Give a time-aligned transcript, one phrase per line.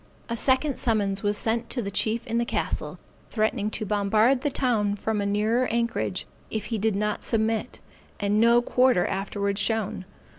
[0.29, 2.97] A second summons was sent to the chief in the castle,
[3.29, 7.79] threatening to bombard the town from a nearer anchorage if he did not submit,
[8.19, 10.05] and no quarter afterwards shown.